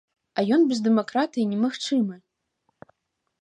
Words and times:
А 0.37 0.43
ён 0.55 0.61
без 0.71 0.79
дэмакратыі 0.87 1.45
немагчымы. 1.51 2.17